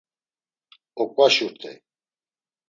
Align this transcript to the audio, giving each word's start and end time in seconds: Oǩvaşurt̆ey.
Oǩvaşurt̆ey. 1.01 1.75